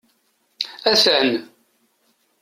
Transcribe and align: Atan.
Atan. 0.91 1.29